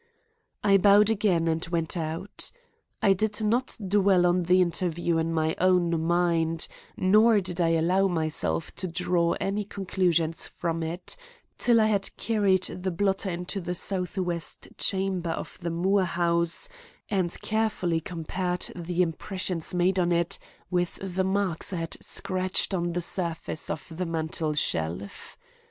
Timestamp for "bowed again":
0.79-1.47